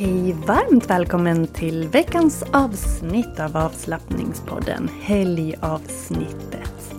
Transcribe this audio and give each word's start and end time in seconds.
Hej, 0.00 0.32
varmt 0.46 0.90
välkommen 0.90 1.46
till 1.46 1.88
veckans 1.88 2.44
avsnitt 2.52 3.40
av 3.40 3.56
avslappningspodden, 3.56 4.88
helgavsnittet. 5.02 6.94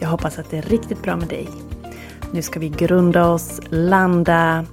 Jag 0.00 0.08
hoppas 0.08 0.38
att 0.38 0.50
det 0.50 0.58
är 0.58 0.62
riktigt 0.62 1.02
bra 1.02 1.16
med 1.16 1.28
dig. 1.28 1.48
Nu 2.32 2.42
ska 2.42 2.60
vi 2.60 2.68
grunda 2.68 3.28
oss, 3.28 3.60
landa 3.70 4.66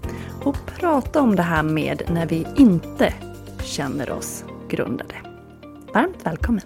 och 0.43 0.55
prata 0.65 1.21
om 1.21 1.35
det 1.35 1.41
här 1.41 1.63
med 1.63 2.01
när 2.13 2.25
vi 2.25 2.47
inte 2.57 3.13
känner 3.63 4.11
oss 4.11 4.45
grundade. 4.69 5.15
Varmt 5.93 6.25
välkommen! 6.25 6.65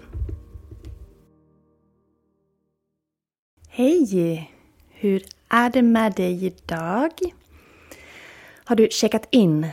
Hej! 3.68 4.50
Hur 4.90 5.22
är 5.48 5.70
det 5.70 5.82
med 5.82 6.12
dig 6.12 6.46
idag? 6.46 7.12
Har 8.64 8.76
du 8.76 8.88
checkat 8.90 9.28
in 9.30 9.66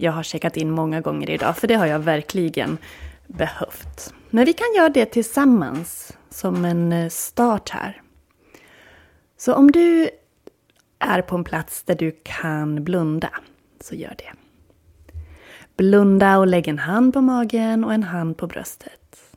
jag 0.00 0.12
har 0.12 0.22
checkat 0.22 0.56
in 0.56 0.70
många 0.70 1.00
gånger 1.00 1.30
idag, 1.30 1.56
för 1.56 1.68
det 1.68 1.74
har 1.74 1.86
jag 1.86 1.98
verkligen 1.98 2.78
behövt. 3.26 4.14
Men 4.30 4.44
vi 4.44 4.52
kan 4.52 4.66
göra 4.76 4.88
det 4.88 5.06
tillsammans 5.06 6.16
som 6.30 6.64
en 6.64 6.92
eh, 6.92 7.08
start 7.08 7.70
här. 7.70 8.02
Så 9.36 9.54
om 9.54 9.70
du 9.70 10.08
är 10.98 11.22
på 11.22 11.36
en 11.36 11.44
plats 11.44 11.82
där 11.82 11.94
du 11.94 12.20
kan 12.22 12.84
blunda, 12.84 13.30
så 13.80 13.94
gör 13.94 14.14
det. 14.18 14.32
Blunda 15.76 16.38
och 16.38 16.46
lägg 16.46 16.68
en 16.68 16.78
hand 16.78 17.14
på 17.14 17.20
magen 17.20 17.84
och 17.84 17.94
en 17.94 18.02
hand 18.02 18.36
på 18.36 18.46
bröstet. 18.46 19.36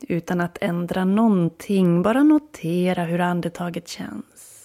Utan 0.00 0.40
att 0.40 0.58
ändra 0.60 1.04
någonting, 1.04 2.02
bara 2.02 2.22
notera 2.22 3.04
hur 3.04 3.20
andetaget 3.20 3.88
känns. 3.88 4.55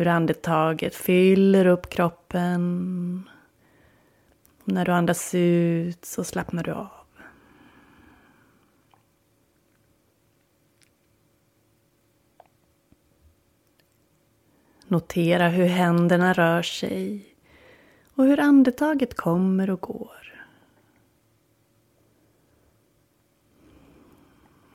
Hur 0.00 0.06
andetaget 0.06 0.94
fyller 0.94 1.66
upp 1.66 1.90
kroppen. 1.90 3.30
Och 4.62 4.72
när 4.72 4.84
du 4.84 4.92
andas 4.92 5.34
ut 5.34 6.04
så 6.04 6.24
slappnar 6.24 6.64
du 6.64 6.72
av. 6.72 6.88
Notera 14.88 15.48
hur 15.48 15.66
händerna 15.66 16.32
rör 16.32 16.62
sig 16.62 17.34
och 18.14 18.24
hur 18.24 18.40
andetaget 18.40 19.16
kommer 19.16 19.70
och 19.70 19.80
går. 19.80 20.46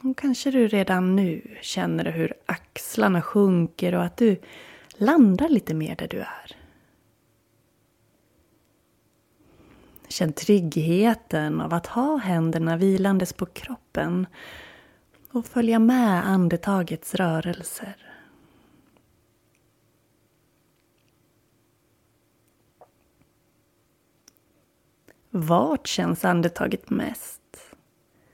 Och 0.01 0.17
kanske 0.17 0.51
du 0.51 0.67
redan 0.67 1.15
nu 1.15 1.57
känner 1.61 2.05
hur 2.11 2.33
axlarna 2.45 3.21
sjunker 3.21 3.95
och 3.95 4.03
att 4.03 4.17
du 4.17 4.37
landar 4.97 5.49
lite 5.49 5.73
mer 5.73 5.95
där 5.95 6.07
du 6.07 6.19
är. 6.19 6.57
Känn 10.07 10.33
tryggheten 10.33 11.61
av 11.61 11.73
att 11.73 11.87
ha 11.87 12.17
händerna 12.17 12.77
vilandes 12.77 13.33
på 13.33 13.45
kroppen 13.45 14.27
och 15.31 15.45
följa 15.45 15.79
med 15.79 16.27
andetagets 16.27 17.15
rörelser. 17.15 17.95
Vart 25.29 25.87
känns 25.87 26.25
andetaget 26.25 26.89
mest? 26.89 27.41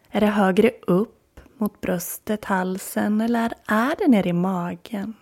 Är 0.10 0.22
det 0.22 0.28
högre 0.28 0.72
upp 0.88 1.40
mot 1.58 1.82
bröstet, 1.82 2.46
halsen 2.46 3.22
eller 3.22 3.54
är 3.68 3.96
det 3.98 4.08
nere 4.08 4.30
i 4.30 4.34
magen? 4.34 5.14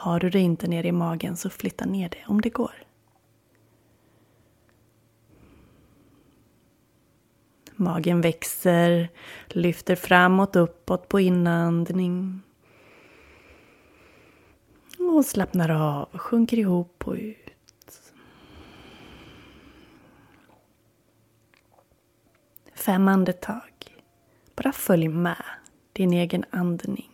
Har 0.00 0.20
du 0.20 0.30
det 0.30 0.40
inte 0.40 0.66
ner 0.66 0.86
i 0.86 0.92
magen 0.92 1.36
så 1.36 1.50
flytta 1.50 1.84
ner 1.84 2.08
det 2.08 2.24
om 2.26 2.40
det 2.40 2.50
går. 2.50 2.74
Magen 7.76 8.20
växer, 8.20 9.08
lyfter 9.48 9.96
framåt, 9.96 10.56
uppåt 10.56 11.08
på 11.08 11.20
inandning. 11.20 12.40
Och 14.98 15.24
slappnar 15.24 15.68
av, 15.68 16.18
sjunker 16.18 16.58
ihop 16.58 17.02
och 17.06 17.14
ut. 17.14 18.12
Fem 22.74 23.08
andetag. 23.08 23.96
Bara 24.56 24.72
följ 24.72 25.08
med 25.08 25.44
din 25.92 26.12
egen 26.12 26.44
andning. 26.50 27.09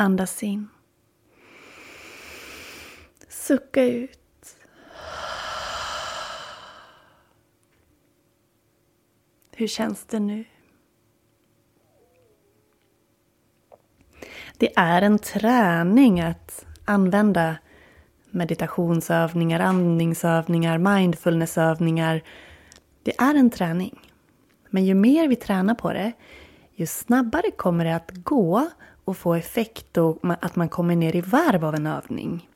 Andas 0.00 0.42
in. 0.42 0.68
Sucka 3.28 3.84
ut. 3.84 4.56
Hur 9.52 9.66
känns 9.66 10.04
det 10.04 10.20
nu? 10.20 10.44
Det 14.56 14.76
är 14.76 15.02
en 15.02 15.18
träning 15.18 16.20
att 16.20 16.66
använda 16.84 17.56
meditationsövningar, 18.30 19.60
andningsövningar, 19.60 20.78
mindfulnessövningar. 20.78 22.22
Det 23.02 23.20
är 23.20 23.34
en 23.34 23.50
träning. 23.50 24.00
Men 24.70 24.84
ju 24.84 24.94
mer 24.94 25.28
vi 25.28 25.36
tränar 25.36 25.74
på 25.74 25.92
det, 25.92 26.12
ju 26.74 26.86
snabbare 26.86 27.50
kommer 27.50 27.84
det 27.84 27.96
att 27.96 28.10
gå 28.14 28.70
och 29.10 29.16
få 29.16 29.34
effekt 29.34 29.96
och 29.96 30.18
att 30.40 30.56
man 30.56 30.68
kommer 30.68 30.96
ner 30.96 31.16
i 31.16 31.20
varv 31.20 31.64
av 31.64 31.74
en 31.74 31.86
övning. 31.86 32.48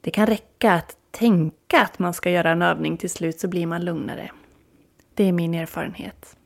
Det 0.00 0.10
kan 0.10 0.26
räcka 0.26 0.72
att 0.72 0.96
tänka 1.10 1.82
att 1.82 1.98
man 1.98 2.14
ska 2.14 2.30
göra 2.30 2.50
en 2.50 2.62
övning 2.62 2.96
till 2.96 3.10
slut 3.10 3.40
så 3.40 3.48
blir 3.48 3.66
man 3.66 3.84
lugnare. 3.84 4.30
Det 5.14 5.24
är 5.24 5.32
min 5.32 5.54
erfarenhet. 5.54 6.36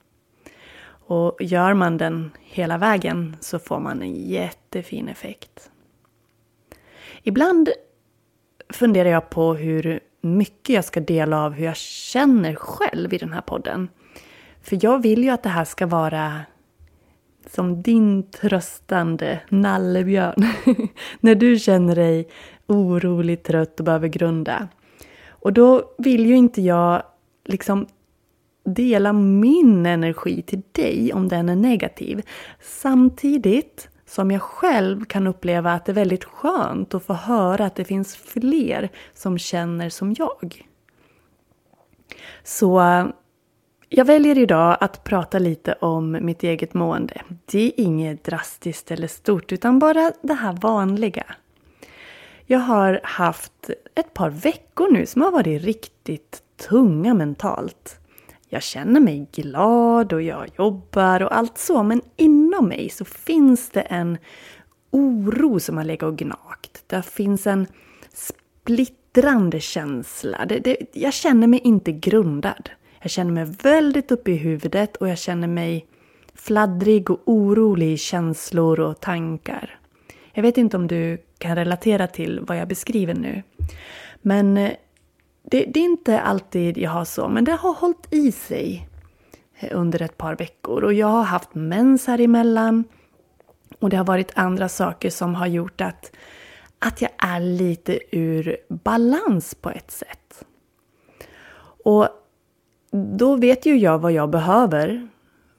Och 1.07 1.37
gör 1.41 1.75
man 1.75 1.99
den 1.99 2.31
hela 2.41 2.79
vägen 2.79 3.37
så 3.41 3.59
får 3.59 3.81
man 3.81 4.03
en 4.03 4.15
jättefin 4.15 5.09
effekt. 5.09 5.71
Ibland 7.23 7.71
funderar 8.69 9.09
jag 9.09 9.31
på 9.31 9.55
hur 9.55 10.01
mycket 10.21 10.75
jag 10.75 10.85
ska 10.85 11.01
dela 11.01 11.45
av 11.45 11.53
hur 11.53 11.65
jag 11.65 11.77
känner 11.77 12.55
själv 12.55 13.15
i 13.15 13.19
den 13.19 13.33
här 13.33 13.41
podden. 13.41 13.89
För 14.63 14.79
jag 14.83 15.03
vill 15.03 15.25
ju 15.25 15.31
att 15.31 15.43
det 15.43 15.49
här 15.49 15.65
ska 15.65 15.87
vara 15.87 16.41
som 17.47 17.83
din 17.83 18.31
tröstande 18.31 19.41
nallebjörn. 19.49 20.45
När 21.21 21.35
du 21.35 21.59
känner 21.59 21.97
dig 21.97 22.29
orolig, 22.67 23.43
trött 23.43 23.81
och 23.81 23.85
behöver 23.85 24.09
grunda. 24.09 24.69
Och 25.29 25.53
då 25.53 25.95
vill 25.99 26.27
ju 26.27 26.37
inte 26.37 26.63
jag 26.63 27.03
liksom 27.45 27.87
dela 28.65 29.13
min 29.13 29.87
energi 29.87 30.43
till 30.43 30.63
dig 30.73 31.13
om 31.13 31.29
den 31.29 31.49
är 31.49 31.57
negativ. 31.57 32.23
Samtidigt 32.61 33.89
som 34.07 34.31
jag 34.31 34.43
själv 34.43 35.05
kan 35.05 35.27
uppleva 35.27 35.73
att 35.73 35.85
det 35.85 35.93
är 35.93 35.95
väldigt 35.95 36.25
skönt 36.25 36.95
att 36.95 37.05
få 37.05 37.13
höra 37.13 37.67
att 37.67 37.75
det 37.75 37.85
finns 37.85 38.17
fler 38.17 38.89
som 39.15 39.39
känner 39.39 39.89
som 39.89 40.15
jag. 40.19 40.69
Så 42.45 42.81
jag 43.95 44.05
väljer 44.05 44.39
idag 44.39 44.77
att 44.81 45.05
prata 45.05 45.39
lite 45.39 45.73
om 45.73 46.19
mitt 46.21 46.43
eget 46.43 46.75
mående. 46.75 47.23
Det 47.45 47.67
är 47.67 47.73
inget 47.77 48.25
drastiskt 48.25 48.91
eller 48.91 49.09
stort 49.09 49.53
utan 49.53 49.79
bara 49.79 50.13
det 50.23 50.35
här 50.35 50.53
vanliga. 50.53 51.25
Jag 52.47 52.59
har 52.59 53.01
haft 53.03 53.71
ett 53.95 54.15
par 54.15 54.31
veckor 54.31 54.93
nu 54.93 55.07
som 55.07 55.23
har 55.23 55.31
varit 55.31 55.63
riktigt 55.63 56.43
tunga 56.69 57.15
mentalt. 57.15 57.99
Jag 58.49 58.63
känner 58.63 59.01
mig 59.01 59.27
glad 59.33 60.13
och 60.13 60.23
jag 60.23 60.49
jobbar 60.59 61.23
och 61.23 61.37
allt 61.37 61.59
så, 61.59 61.83
men 61.83 62.03
inom 62.17 62.69
mig 62.69 62.89
så 62.89 63.05
finns 63.05 63.71
det 63.71 63.81
en 63.81 64.19
oro 64.91 65.61
som 65.61 65.77
har 65.77 65.85
legat 65.85 66.09
och 66.09 66.19
gnagt. 66.19 66.85
Det 66.87 67.03
finns 67.03 67.47
en 67.47 67.67
splittrande 68.13 69.61
känsla. 69.61 70.47
Det, 70.47 70.59
det, 70.59 70.77
jag 70.93 71.13
känner 71.13 71.47
mig 71.47 71.61
inte 71.65 71.93
grundad. 71.93 72.71
Jag 73.03 73.11
känner 73.11 73.33
mig 73.33 73.45
väldigt 73.45 74.11
uppe 74.11 74.31
i 74.31 74.37
huvudet 74.37 74.97
och 74.97 75.09
jag 75.09 75.19
känner 75.19 75.49
mig 75.49 75.87
fladdrig 76.35 77.11
och 77.11 77.21
orolig 77.25 77.93
i 77.93 77.97
känslor 77.97 78.81
och 78.81 79.01
tankar. 79.01 79.79
Jag 80.33 80.43
vet 80.43 80.59
inte 80.59 80.77
om 80.77 80.87
du 80.87 81.19
kan 81.39 81.57
relatera 81.57 82.07
till 82.07 82.41
vad 82.41 82.57
jag 82.57 82.69
beskriver 82.69 83.15
nu. 83.15 83.43
Men 84.23 84.57
eh, 84.57 84.73
det, 85.43 85.65
det, 85.65 85.81
är 85.81 85.85
inte 85.85 86.21
alltid 86.21 86.79
jag 86.79 86.91
har 86.91 87.05
så, 87.05 87.29
men 87.29 87.45
det 87.45 87.53
har 87.53 87.75
hållit 87.75 88.07
i 88.11 88.33
sig 88.33 88.89
eh, 89.59 89.69
under 89.73 90.03
ett 90.03 90.17
par 90.17 90.37
veckor. 90.37 90.85
Och 90.85 90.95
jag 90.95 91.07
har 91.07 91.23
haft 91.23 91.55
mens 91.55 92.07
här 92.07 92.21
emellan. 92.21 92.85
Och 93.79 93.91
det 93.91 93.97
har 93.97 94.05
varit 94.05 94.33
andra 94.35 94.69
saker 94.69 95.11
som 95.11 95.35
har 95.35 95.47
gjort 95.47 95.81
att, 95.81 96.13
att 96.79 97.03
jag 97.03 97.11
är 97.19 97.41
lite 97.41 97.99
ur 98.17 98.57
balans 98.69 99.55
på 99.55 99.71
ett 99.71 99.91
sätt. 99.91 100.45
Och 101.85 102.09
då 102.93 103.37
vet 103.37 103.67
ju 103.67 103.77
jag 103.77 103.99
vad 103.99 104.13
jag 104.13 104.31
behöver 104.31 105.09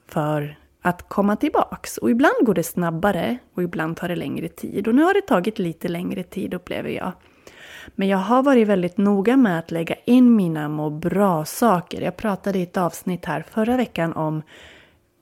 för 0.06 0.58
att 0.82 1.08
komma 1.08 1.36
tillbaks. 1.36 1.98
Och 1.98 2.10
ibland 2.10 2.34
går 2.40 2.54
det 2.54 2.62
snabbare 2.62 3.38
och 3.54 3.62
ibland 3.62 3.96
tar 3.96 4.08
det 4.08 4.16
längre 4.16 4.48
tid. 4.48 4.88
Och 4.88 4.94
nu 4.94 5.02
har 5.02 5.14
det 5.14 5.20
tagit 5.20 5.58
lite 5.58 5.88
längre 5.88 6.22
tid 6.22 6.54
upplever 6.54 6.90
jag. 6.90 7.12
Men 7.94 8.08
jag 8.08 8.18
har 8.18 8.42
varit 8.42 8.68
väldigt 8.68 8.98
noga 8.98 9.36
med 9.36 9.58
att 9.58 9.70
lägga 9.70 9.94
in 10.04 10.36
mina 10.36 10.68
må 10.68 10.90
bra-saker. 10.90 12.00
Jag 12.00 12.16
pratade 12.16 12.58
i 12.58 12.62
ett 12.62 12.76
avsnitt 12.76 13.24
här 13.24 13.44
förra 13.50 13.76
veckan 13.76 14.12
om 14.12 14.42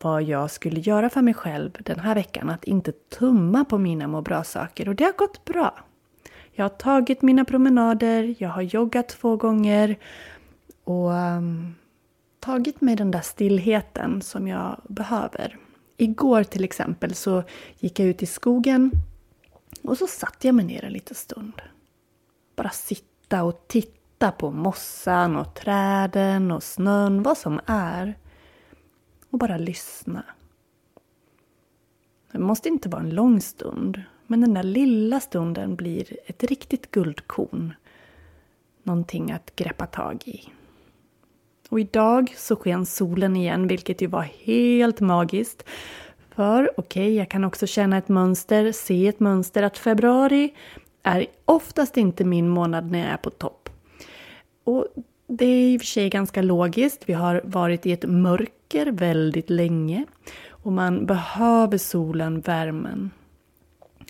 vad 0.03 0.23
jag 0.23 0.50
skulle 0.50 0.81
göra 0.81 1.11
för 1.11 1.23
mig 1.23 1.35
själv 1.35 1.70
den 1.79 2.00
här 2.00 2.15
veckan. 2.15 2.50
Att 2.50 2.65
inte 2.65 2.93
tumma 2.93 3.65
på 3.65 3.79
mina 3.79 4.08
må 4.08 4.20
bra-saker. 4.20 4.88
Och 4.88 4.94
det 4.94 5.05
har 5.05 5.12
gått 5.12 5.44
bra. 5.44 5.75
Jag 6.53 6.65
har 6.65 6.70
tagit 6.70 7.23
mina 7.23 7.44
promenader, 7.44 8.35
jag 8.38 8.49
har 8.49 8.62
joggat 8.62 9.08
två 9.08 9.37
gånger 9.37 9.97
och 10.85 11.11
um, 11.11 11.75
tagit 12.43 12.81
mig 12.81 12.97
den 12.97 13.11
där 13.11 13.21
stillheten 13.21 14.23
som 14.23 14.49
jag 14.49 14.81
behöver. 14.89 15.59
Igår 15.97 16.44
till 16.44 16.65
exempel 16.65 17.15
så 17.15 17.43
gick 17.79 17.99
jag 17.99 18.09
ut 18.09 18.23
i 18.23 18.27
skogen 18.27 18.91
och 19.83 19.99
så 19.99 20.06
satt 20.06 20.44
jag 20.44 20.55
mig 20.55 20.65
ner 20.65 20.85
en 20.85 20.93
liten 20.93 21.15
stund. 21.15 21.62
Bara 22.56 22.71
sitta 22.71 23.43
och 23.43 23.65
titta 23.69 24.33
på 24.33 24.50
mossan 24.50 25.37
och 25.37 25.55
träden 25.55 26.50
och 26.50 26.62
snön, 26.62 27.23
vad 27.23 27.39
som 27.39 27.61
är. 27.67 28.19
Och 29.31 29.39
bara 29.39 29.56
lyssna. 29.56 30.25
Det 32.33 32.39
måste 32.39 32.69
inte 32.69 32.89
vara 32.89 33.03
en 33.03 33.15
lång 33.15 33.41
stund, 33.41 34.03
men 34.27 34.41
den 34.41 34.55
där 34.55 34.62
lilla 34.62 35.21
stunden 35.21 35.77
blir 35.77 36.17
ett 36.27 36.43
riktigt 36.43 36.91
guldkorn. 36.91 37.75
Någonting 38.83 39.33
att 39.33 39.56
greppa 39.56 39.87
tag 39.87 40.23
i. 40.29 40.49
Och 41.73 41.81
idag 41.81 42.35
så 42.37 42.57
sken 42.57 42.87
solen 42.87 43.37
igen, 43.37 43.67
vilket 43.67 44.03
ju 44.03 44.07
var 44.07 44.23
helt 44.23 45.01
magiskt. 45.01 45.65
För 46.35 46.71
okej, 46.77 47.03
okay, 47.03 47.15
jag 47.15 47.31
kan 47.31 47.45
också 47.45 47.67
känna 47.67 47.99
ett 47.99 48.09
mönster, 48.09 48.73
se 48.73 49.09
ett 49.09 49.21
mönster 49.21 49.63
att 49.63 49.79
februari 49.79 50.55
är 51.03 51.27
oftast 51.45 51.97
inte 51.97 52.25
min 52.25 52.49
månad 52.49 52.91
när 52.91 52.99
jag 52.99 53.09
är 53.09 53.17
på 53.17 53.31
topp. 53.31 53.69
Och 54.65 54.87
det 55.27 55.45
är 55.45 55.75
i 55.75 55.77
och 55.77 55.81
för 55.81 55.87
sig 55.87 56.11
ganska 56.11 56.43
logiskt. 56.43 57.03
Vi 57.07 57.13
har 57.13 57.41
varit 57.45 57.87
i 57.87 57.93
ett 57.93 58.05
mörker 58.05 58.87
väldigt 58.87 59.51
länge 59.51 60.05
och 60.49 60.73
man 60.73 61.07
behöver 61.07 61.79
solen, 61.79 62.41
värmen. 62.41 63.11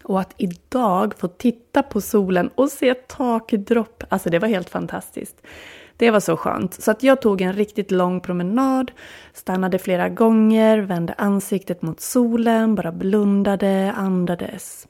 Och 0.05 0.21
att 0.21 0.35
idag 0.37 1.15
få 1.19 1.29
titta 1.29 1.83
på 1.83 2.01
solen 2.01 2.51
och 2.55 2.71
se 2.71 2.95
takdropp, 2.95 4.05
alltså 4.09 4.31
det 4.31 4.39
var 4.39 4.49
helt 4.49 4.71
fantastiskt. 4.71 5.37
Det 5.97 6.11
var 6.11 6.21
så 6.21 6.37
skönt. 6.37 6.83
Så 6.83 6.91
att 6.91 7.03
jag 7.03 7.23
tog 7.23 7.41
en 7.41 7.53
riktigt 7.53 7.91
lång 7.91 8.21
promenad, 8.21 8.93
stannade 9.33 9.79
flera 9.79 10.09
gånger, 10.09 10.79
vände 10.79 11.15
ansiktet 11.19 11.83
mot 11.83 12.01
solen, 12.01 12.75
bara 12.75 12.93
blundade, 12.93 13.93
andades. 13.97 14.89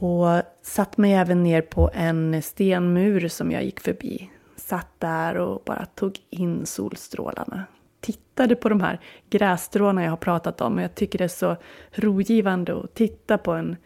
Och 0.00 0.42
satt 0.62 0.96
mig 0.96 1.14
även 1.14 1.42
ner 1.42 1.62
på 1.62 1.90
en 1.94 2.42
stenmur 2.42 3.28
som 3.28 3.50
jag 3.50 3.64
gick 3.64 3.80
förbi. 3.80 4.30
Satt 4.56 4.88
där 4.98 5.36
och 5.36 5.62
bara 5.64 5.86
tog 5.86 6.18
in 6.30 6.66
solstrålarna. 6.66 7.64
Tittade 8.00 8.56
på 8.56 8.68
de 8.68 8.80
här 8.80 9.00
grässtråna 9.30 10.02
jag 10.02 10.10
har 10.10 10.16
pratat 10.16 10.60
om 10.60 10.76
och 10.76 10.82
jag 10.82 10.94
tycker 10.94 11.18
det 11.18 11.24
är 11.24 11.28
så 11.28 11.56
rogivande 11.92 12.80
att 12.80 12.94
titta 12.94 13.38
på 13.38 13.52
en, 13.52 13.76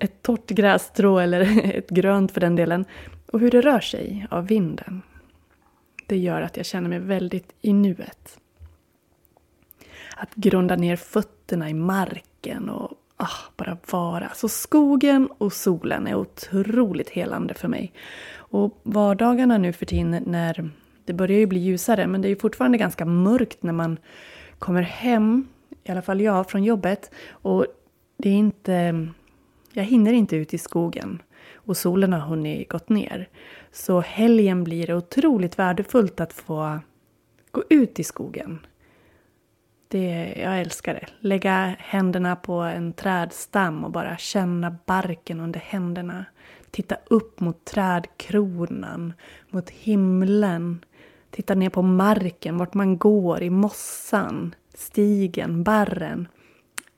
ett 0.00 0.22
torrt 0.22 0.50
grässtrå 0.50 1.18
eller 1.18 1.40
ett 1.78 1.90
grönt 1.90 2.32
för 2.32 2.40
den 2.40 2.56
delen 2.56 2.84
och 3.32 3.40
hur 3.40 3.50
det 3.50 3.60
rör 3.60 3.80
sig 3.80 4.26
av 4.30 4.46
vinden. 4.46 5.02
Det 6.10 6.16
gör 6.16 6.42
att 6.42 6.56
jag 6.56 6.66
känner 6.66 6.88
mig 6.88 6.98
väldigt 6.98 7.52
i 7.60 7.72
nuet. 7.72 8.38
Att 10.16 10.34
grunda 10.34 10.76
ner 10.76 10.96
fötterna 10.96 11.70
i 11.70 11.74
marken 11.74 12.68
och 12.68 12.92
ah, 13.16 13.52
bara 13.56 13.78
vara. 13.90 14.28
Så 14.34 14.48
skogen 14.48 15.28
och 15.38 15.52
solen 15.52 16.06
är 16.06 16.14
otroligt 16.14 17.08
helande 17.10 17.54
för 17.54 17.68
mig. 17.68 17.92
Och 18.32 18.80
vardagarna 18.82 19.58
nu 19.58 19.72
för 19.72 19.86
tiden 19.86 20.22
när 20.26 20.70
det 21.04 21.12
börjar 21.12 21.38
ju 21.38 21.46
bli 21.46 21.60
ljusare 21.60 22.06
men 22.06 22.22
det 22.22 22.28
är 22.28 22.30
ju 22.30 22.36
fortfarande 22.36 22.78
ganska 22.78 23.04
mörkt 23.04 23.62
när 23.62 23.72
man 23.72 23.98
kommer 24.58 24.82
hem, 24.82 25.48
i 25.84 25.90
alla 25.90 26.02
fall 26.02 26.20
jag, 26.20 26.50
från 26.50 26.64
jobbet. 26.64 27.10
Och 27.30 27.66
det 28.16 28.28
är 28.28 28.36
inte... 28.36 29.08
Jag 29.72 29.84
hinner 29.84 30.12
inte 30.12 30.36
ut 30.36 30.54
i 30.54 30.58
skogen 30.58 31.22
och 31.54 31.76
solen 31.76 32.12
har 32.12 32.20
hunnit 32.20 32.68
gått 32.68 32.88
ner. 32.88 33.28
Så 33.72 34.00
helgen 34.00 34.64
blir 34.64 34.86
det 34.86 34.94
otroligt 34.94 35.58
värdefullt 35.58 36.20
att 36.20 36.32
få 36.32 36.80
gå 37.50 37.64
ut 37.68 37.98
i 37.98 38.04
skogen. 38.04 38.66
Det, 39.88 40.34
jag 40.42 40.60
älskar 40.60 40.94
det. 40.94 41.06
Lägga 41.20 41.76
händerna 41.78 42.36
på 42.36 42.52
en 42.52 42.92
trädstam 42.92 43.84
och 43.84 43.90
bara 43.90 44.16
känna 44.16 44.76
barken 44.86 45.40
under 45.40 45.60
händerna. 45.60 46.24
Titta 46.70 46.96
upp 47.06 47.40
mot 47.40 47.64
trädkronan, 47.64 49.12
mot 49.48 49.70
himlen. 49.70 50.84
Titta 51.30 51.54
ner 51.54 51.70
på 51.70 51.82
marken, 51.82 52.58
vart 52.58 52.74
man 52.74 52.98
går, 52.98 53.42
i 53.42 53.50
mossan, 53.50 54.54
stigen, 54.74 55.64
barren. 55.64 56.28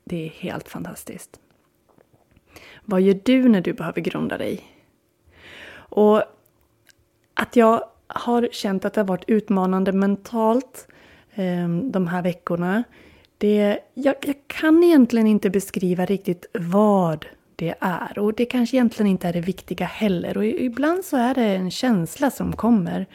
Det 0.04 0.26
är 0.26 0.30
helt 0.30 0.68
fantastiskt. 0.68 1.40
Vad 2.84 3.00
gör 3.00 3.20
du 3.24 3.48
när 3.48 3.60
du 3.60 3.72
behöver 3.72 4.00
grunda 4.00 4.38
dig? 4.38 4.64
Och 5.74 6.22
att 7.42 7.56
jag 7.56 7.84
har 8.06 8.49
känt 8.52 8.84
att 8.84 8.94
det 8.94 9.00
har 9.00 9.06
varit 9.06 9.28
utmanande 9.28 9.92
mentalt 9.92 10.88
eh, 11.34 11.68
de 11.68 12.06
här 12.06 12.22
veckorna. 12.22 12.84
Det, 13.38 13.78
jag, 13.94 14.14
jag 14.22 14.37
kan 14.46 14.84
egentligen 14.84 15.26
inte 15.26 15.50
beskriva 15.50 16.04
riktigt 16.04 16.46
vad 16.52 17.26
det 17.56 17.75
är. 17.80 18.18
Och 18.18 18.34
det 18.34 18.44
kanske 18.44 18.76
egentligen 18.76 19.11
inte 19.11 19.28
är 19.28 19.32
det 19.32 19.40
viktiga 19.40 19.87
heller. 19.87 20.37
Och 20.37 20.44
ibland 20.44 21.04
så 21.04 21.16
är 21.16 21.34
det 21.34 21.42
en 21.42 21.70
känsla 21.70 22.30
som 22.30 22.52
kommer. 22.52 23.06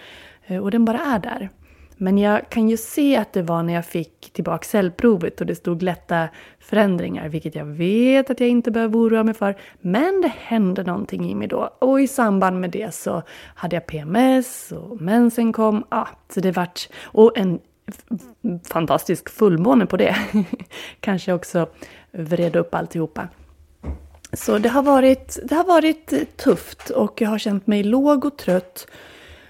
Eh, 0.45 0.63
och 0.63 0.71
den 0.71 0.85
bara 0.85 0.99
är 0.99 1.19
där. 1.19 1.49
Men 1.97 2.17
jag 2.17 2.49
kan 2.49 2.69
ju 2.69 2.77
se 2.77 3.17
att 3.17 3.33
det 3.33 3.41
var 3.41 3.63
när 3.63 3.73
jag 3.73 3.85
fick 3.85 4.33
tillbaka 4.33 4.63
cellprovet 4.63 5.41
och 5.41 5.47
det 5.47 5.55
stod 5.55 5.81
lätta 5.83 6.29
förändringar, 6.59 7.29
vilket 7.29 7.55
jag 7.55 7.65
vet 7.65 8.29
att 8.29 8.39
jag 8.39 8.49
inte 8.49 8.71
behöver 8.71 8.97
oroa 8.99 9.23
mig 9.23 9.33
för. 9.33 9.57
Men 9.81 10.21
det 10.21 10.31
hände 10.37 10.83
någonting 10.83 11.31
i 11.31 11.35
mig 11.35 11.47
då. 11.47 11.69
Och 11.79 12.01
i 12.01 12.07
samband 12.07 12.59
med 12.59 12.71
det 12.71 12.93
så 12.93 13.23
hade 13.55 13.75
jag 13.75 13.85
PMS 13.85 14.71
och 14.71 15.01
mensen 15.01 15.53
kom. 15.53 15.83
Ja, 15.89 16.07
så 16.29 16.39
det 16.39 16.51
vart... 16.51 16.89
Och 17.03 17.37
en 17.37 17.59
fantastisk 18.63 19.29
fullmåne 19.29 19.85
på 19.85 19.97
det. 19.97 20.15
Kanske 20.99 21.33
också 21.33 21.69
vred 22.11 22.55
upp 22.55 22.75
alltihopa. 22.75 23.27
Så 24.33 24.57
det 24.57 24.69
har, 24.69 24.83
varit, 24.83 25.39
det 25.43 25.55
har 25.55 25.63
varit 25.63 26.37
tufft 26.37 26.89
och 26.89 27.21
jag 27.21 27.29
har 27.29 27.37
känt 27.37 27.67
mig 27.67 27.83
låg 27.83 28.25
och 28.25 28.37
trött. 28.37 28.87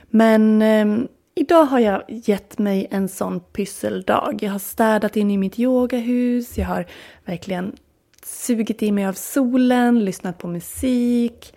Men 0.09 0.61
eh, 0.61 1.07
idag 1.37 1.65
har 1.65 1.79
jag 1.79 2.03
gett 2.07 2.57
mig 2.57 2.87
en 2.91 3.09
sån 3.09 3.39
pysseldag. 3.39 4.39
Jag 4.41 4.51
har 4.51 4.59
städat 4.59 5.17
in 5.17 5.31
i 5.31 5.37
mitt 5.37 5.59
yogahus, 5.59 6.57
jag 6.57 6.65
har 6.65 6.85
verkligen 7.25 7.75
sugit 8.23 8.83
i 8.83 8.91
mig 8.91 9.05
av 9.05 9.13
solen, 9.13 10.05
lyssnat 10.05 10.37
på 10.37 10.47
musik. 10.47 11.55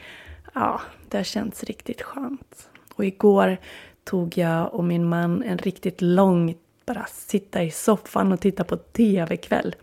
Ja, 0.55 0.81
det 1.09 1.17
har 1.17 1.25
känts 1.25 1.65
riktigt 1.65 2.03
skönt. 2.03 2.69
Och 2.95 3.05
igår 3.05 3.57
tog 4.05 4.39
jag 4.39 4.75
och 4.75 4.85
min 4.85 5.09
man 5.09 5.43
en 5.43 5.59
riktigt 5.59 6.01
lång 6.01 6.55
bara 6.87 7.07
sitta 7.07 7.63
i 7.63 7.71
soffan 7.71 8.33
och 8.33 8.41
titta 8.41 8.65
på 8.65 8.77
TV-kväll. 8.77 9.75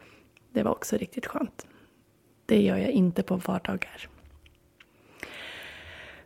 Det 0.54 0.64
var 0.64 0.72
också 0.72 0.98
riktigt 0.98 1.26
skönt. 1.26 1.68
Det 2.46 2.62
gör 2.62 2.78
jag 2.78 2.90
inte 2.90 3.24
på 3.24 3.36
vardagar. 3.36 4.10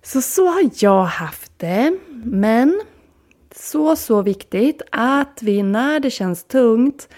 Så 0.01 0.21
så 0.21 0.47
har 0.47 0.69
jag 0.79 1.03
haft 1.03 1.51
det. 1.59 1.97
Men 2.23 2.81
så, 3.55 3.95
så 3.95 4.21
viktigt 4.21 4.81
att 4.89 5.39
vi 5.41 5.63
när 5.63 5.99
det 5.99 6.11
känns 6.11 6.43
tungt 6.43 7.09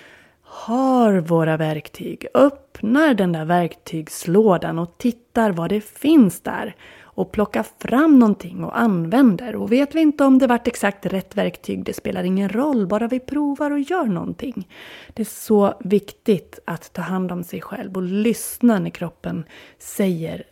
har 0.42 1.14
våra 1.14 1.58
verktyg. 1.58 2.28
Öppnar 2.34 3.14
den 3.14 3.32
där 3.32 3.46
verktygslådan 3.46 4.80
och 4.80 4.98
tittar 4.98 5.52
vad 5.52 5.70
det 5.70 5.82
finns 5.82 6.42
där 6.42 6.76
och 7.16 7.32
plockar 7.32 7.66
fram 7.80 8.20
någonting 8.20 8.64
och 8.64 8.80
använder. 8.80 9.56
Och 9.56 9.72
vet 9.72 9.96
vi 9.96 10.02
inte 10.02 10.24
om 10.24 10.40
det 10.40 10.48
vart 10.48 10.68
exakt 10.68 11.06
rätt 11.06 11.36
verktyg, 11.36 11.84
det 11.84 11.94
spelar 11.94 12.24
ingen 12.24 12.50
roll, 12.50 12.88
bara 12.88 13.08
vi 13.08 13.20
provar 13.20 13.72
och 13.72 13.80
gör 13.80 14.06
någonting. 14.06 14.68
Det 15.14 15.22
är 15.22 15.26
så 15.26 15.74
viktigt 15.80 16.60
att 16.66 16.94
ta 16.94 17.02
hand 17.02 17.32
om 17.32 17.44
sig 17.44 17.62
själv 17.62 17.96
och 17.96 18.04
lyssna 18.04 18.80
när 18.80 18.90
kroppen 18.90 19.44
säger, 19.80 20.44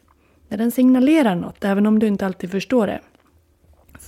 när 0.48 0.58
den 0.58 0.72
signalerar 0.72 1.36
något, 1.36 1.64
även 1.64 1.86
om 1.86 2.00
du 2.00 2.08
inte 2.08 2.26
alltid 2.26 2.52
förstår 2.52 2.88
det. 2.88 3.00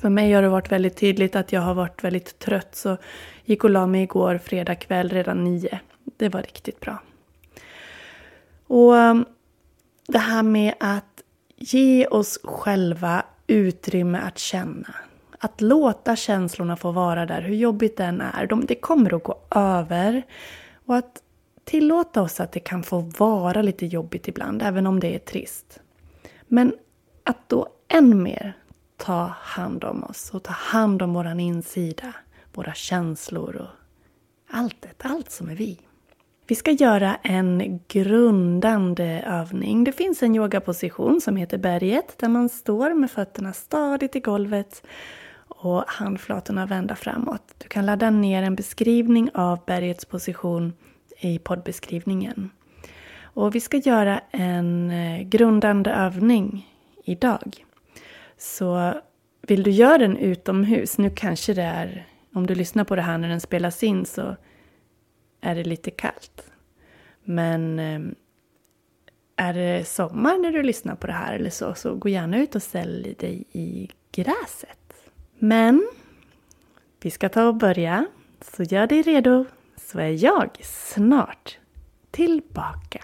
För 0.03 0.09
mig 0.09 0.33
har 0.33 0.41
det 0.41 0.49
varit 0.49 0.71
väldigt 0.71 0.97
tydligt 0.97 1.35
att 1.35 1.51
jag 1.51 1.61
har 1.61 1.73
varit 1.73 2.03
väldigt 2.03 2.39
trött, 2.39 2.75
så 2.75 2.97
gick 3.45 3.63
och 3.63 3.69
la 3.69 3.87
mig 3.87 4.03
igår 4.03 4.37
fredag 4.37 4.75
kväll 4.75 5.09
redan 5.09 5.43
nio. 5.43 5.79
Det 6.17 6.29
var 6.29 6.41
riktigt 6.41 6.79
bra. 6.79 7.01
Och 8.67 8.97
ehm, 8.97 9.25
det 10.07 10.17
här 10.17 10.43
med 10.43 10.73
att 10.79 11.23
Ge 11.65 12.07
oss 12.07 12.39
själva 12.43 13.23
utrymme 13.47 14.19
att 14.19 14.37
känna. 14.37 14.95
Att 15.39 15.61
låta 15.61 16.15
känslorna 16.15 16.75
få 16.75 16.91
vara 16.91 17.25
där, 17.25 17.41
hur 17.41 17.55
jobbigt 17.55 17.97
den 17.97 18.21
är. 18.21 18.47
De, 18.47 18.65
det 18.65 18.75
kommer 18.75 19.13
att 19.13 19.23
gå 19.23 19.37
över. 19.55 20.23
Och 20.85 20.95
att 20.95 21.23
tillåta 21.63 22.21
oss 22.21 22.39
att 22.39 22.51
det 22.51 22.59
kan 22.59 22.83
få 22.83 22.99
vara 22.99 23.61
lite 23.61 23.85
jobbigt 23.85 24.27
ibland, 24.27 24.61
även 24.61 24.87
om 24.87 24.99
det 24.99 25.15
är 25.15 25.19
trist. 25.19 25.79
Men 26.47 26.73
att 27.23 27.49
då 27.49 27.67
än 27.87 28.23
mer 28.23 28.53
ta 28.97 29.33
hand 29.41 29.83
om 29.83 30.03
oss 30.03 30.31
och 30.33 30.43
ta 30.43 30.53
hand 30.53 31.01
om 31.01 31.13
våran 31.13 31.39
insida, 31.39 32.13
våra 32.53 32.73
känslor 32.73 33.55
och 33.55 33.67
allt, 34.55 34.85
allt 35.03 35.31
som 35.31 35.49
är 35.49 35.55
vi. 35.55 35.79
Vi 36.47 36.55
ska 36.55 36.71
göra 36.71 37.15
en 37.15 37.79
grundande 37.87 39.23
övning. 39.27 39.83
Det 39.83 39.91
finns 39.91 40.23
en 40.23 40.35
yogaposition 40.35 41.21
som 41.21 41.35
heter 41.35 41.57
berget 41.57 42.17
där 42.19 42.29
man 42.29 42.49
står 42.49 42.93
med 42.93 43.11
fötterna 43.11 43.53
stadigt 43.53 44.15
i 44.15 44.19
golvet 44.19 44.83
och 45.47 45.83
handflatorna 45.87 46.65
vända 46.65 46.95
framåt. 46.95 47.53
Du 47.57 47.67
kan 47.67 47.85
ladda 47.85 48.09
ner 48.09 48.43
en 48.43 48.55
beskrivning 48.55 49.29
av 49.33 49.59
bergets 49.65 50.05
position 50.05 50.73
i 51.19 51.39
poddbeskrivningen. 51.39 52.49
Och 53.21 53.55
vi 53.55 53.59
ska 53.59 53.77
göra 53.77 54.21
en 54.31 54.91
eh, 54.91 55.21
grundande 55.21 55.91
övning 55.91 56.67
idag. 57.03 57.65
Så 58.43 58.93
vill 59.41 59.63
du 59.63 59.71
göra 59.71 59.97
den 59.97 60.17
utomhus, 60.17 60.97
nu 60.97 61.09
kanske 61.09 61.53
det 61.53 61.61
är, 61.61 62.07
om 62.33 62.47
du 62.47 62.55
lyssnar 62.55 62.83
på 62.83 62.95
det 62.95 63.01
här 63.01 63.17
när 63.17 63.29
den 63.29 63.41
spelas 63.41 63.83
in 63.83 64.05
så 64.05 64.35
är 65.41 65.55
det 65.55 65.63
lite 65.63 65.91
kallt. 65.91 66.51
Men 67.23 67.79
ehm, 67.79 68.15
är 69.35 69.53
det 69.53 69.87
sommar 69.87 70.37
när 70.37 70.51
du 70.51 70.63
lyssnar 70.63 70.95
på 70.95 71.07
det 71.07 71.13
här 71.13 71.33
eller 71.33 71.49
så, 71.49 71.75
så 71.75 71.95
gå 71.95 72.09
gärna 72.09 72.37
ut 72.37 72.55
och 72.55 72.63
ställ 72.63 73.15
dig 73.19 73.43
i 73.51 73.89
gräset. 74.11 75.11
Men 75.39 75.89
vi 77.01 77.11
ska 77.11 77.29
ta 77.29 77.47
och 77.47 77.55
börja, 77.55 78.05
så 78.41 78.63
gör 78.63 78.87
dig 78.87 79.01
redo 79.01 79.45
så 79.75 79.99
är 79.99 80.23
jag 80.23 80.49
snart 80.63 81.57
tillbaka. 82.11 83.03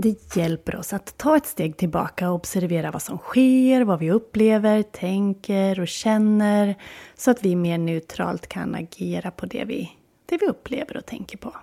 det 0.00 0.36
hjälper 0.36 0.76
oss 0.76 0.92
att 0.92 1.18
ta 1.18 1.36
ett 1.36 1.46
steg 1.46 1.76
tillbaka 1.76 2.28
och 2.28 2.34
observera 2.34 2.90
vad 2.90 3.02
som 3.02 3.18
sker, 3.18 3.84
vad 3.84 3.98
vi 3.98 4.10
upplever, 4.10 4.82
tänker 4.82 5.80
och 5.80 5.88
känner 5.88 6.74
så 7.14 7.30
att 7.30 7.44
vi 7.44 7.56
mer 7.56 7.78
neutralt 7.78 8.46
kan 8.46 8.74
agera 8.74 9.30
på 9.30 9.46
det 9.46 9.64
vi, 9.64 9.92
det 10.26 10.36
vi 10.36 10.46
upplever 10.46 10.96
och 10.96 11.06
tänker 11.06 11.38
på. 11.38 11.56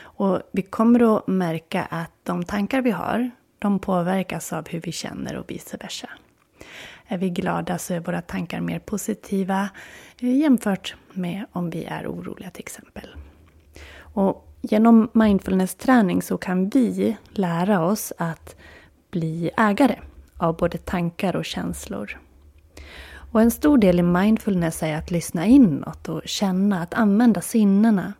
Och 0.00 0.42
vi 0.52 0.62
kommer 0.62 1.16
att 1.16 1.26
märka 1.26 1.82
att 1.82 2.12
de 2.22 2.44
tankar 2.44 2.82
vi 2.82 2.90
har, 2.90 3.30
de 3.58 3.78
påverkas 3.78 4.52
av 4.52 4.68
hur 4.68 4.80
vi 4.80 4.92
känner 4.92 5.36
och 5.36 5.50
vice 5.50 5.76
versa. 5.76 6.08
Är 7.06 7.18
vi 7.18 7.30
glada 7.30 7.78
så 7.78 7.94
är 7.94 8.00
våra 8.00 8.22
tankar 8.22 8.60
mer 8.60 8.78
positiva 8.78 9.68
eh, 10.20 10.36
jämfört 10.36 10.94
med 11.12 11.44
om 11.52 11.70
vi 11.70 11.84
är 11.84 12.06
oroliga 12.06 12.50
till 12.50 12.62
exempel. 12.62 13.14
Och 14.14 14.49
genom 14.60 15.08
mindfulness-träning 15.12 16.22
så 16.22 16.38
kan 16.38 16.68
vi 16.68 17.16
lära 17.28 17.84
oss 17.84 18.12
att 18.18 18.56
bli 19.10 19.50
ägare 19.56 19.98
av 20.36 20.56
både 20.56 20.78
tankar 20.78 21.36
och 21.36 21.44
känslor. 21.44 22.18
Och 23.32 23.40
en 23.40 23.50
stor 23.50 23.78
del 23.78 23.98
i 23.98 24.02
mindfulness 24.02 24.82
är 24.82 24.96
att 24.96 25.10
lyssna 25.10 25.46
inåt 25.46 26.08
och 26.08 26.22
känna, 26.24 26.82
att 26.82 26.94
använda 26.94 27.40
sinnena 27.40 28.12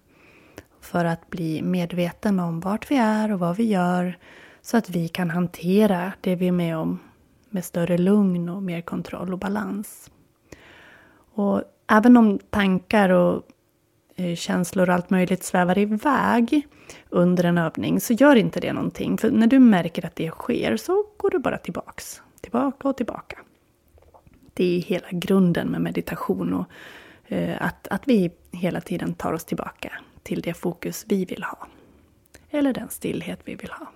för 0.81 1.05
att 1.05 1.31
bli 1.31 1.63
medveten 1.63 2.41
om 2.41 2.61
vart 2.61 2.91
vi 2.91 2.97
är 2.97 3.33
och 3.33 3.39
vad 3.39 3.57
vi 3.57 3.65
gör 3.65 4.19
Så 4.63 4.77
att 4.77 4.91
vi 4.91 5.09
kan 5.09 5.31
hantera 5.31 6.13
det 6.21 6.35
vi 6.35 6.49
är 6.49 6.53
med 6.53 6.77
om 6.77 6.99
med 7.51 7.65
större 7.65 7.99
lugn 7.99 8.49
och 8.49 8.63
mer 8.63 8.81
kontroll 8.81 9.33
och 9.33 9.39
balans. 9.39 10.11
Och 11.35 11.63
även 11.89 12.17
om 12.17 12.39
tankar 12.51 13.09
och 13.09 13.43
Eh, 14.21 14.37
känslor 14.37 14.89
och 14.89 14.95
allt 14.95 15.11
möjligt 15.11 15.45
svävar 15.45 15.79
iväg 15.79 16.67
under 17.09 17.45
en 17.45 17.59
övning 17.59 18.01
så 18.01 18.13
gör 18.13 18.37
inte 18.37 18.61
det 18.61 18.73
någonting. 18.73 19.19
För 19.19 19.31
när 19.31 19.47
du 19.47 19.59
märker 19.59 20.07
att 20.07 20.17
det 20.17 20.31
sker 20.31 20.77
så 20.77 21.05
går 21.17 21.31
du 21.31 21.39
bara 21.39 21.59
tillbaks. 21.59 22.23
Tillbaka 22.41 22.89
och 22.89 22.97
tillbaka. 22.97 23.39
Det 24.55 24.77
är 24.77 24.81
hela 24.81 25.09
grunden 25.11 25.69
med 25.69 25.81
meditation 25.81 26.55
och 26.55 26.67
eh, 27.33 27.63
att, 27.63 27.89
att 27.89 28.09
vi 28.09 28.31
hela 28.51 28.81
tiden 28.81 29.15
tar 29.15 29.33
oss 29.33 29.45
tillbaka 29.45 29.93
till 30.23 30.41
det 30.41 30.55
fokus 30.55 31.05
vi 31.09 31.25
vill 31.25 31.43
ha. 31.43 31.67
Eller 32.51 32.73
den 32.73 32.89
stillhet 32.89 33.41
vi 33.45 33.55
vill 33.55 33.71
ha. 33.71 33.87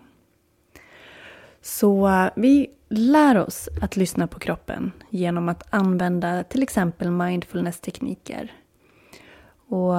Så 1.60 2.08
eh, 2.08 2.30
vi 2.36 2.70
lär 2.88 3.38
oss 3.38 3.68
att 3.82 3.96
lyssna 3.96 4.26
på 4.26 4.38
kroppen 4.38 4.92
genom 5.10 5.48
att 5.48 5.74
använda 5.74 6.44
till 6.44 6.62
exempel 6.62 7.10
mindfulness-tekniker. 7.10 8.52
Och 9.68 9.94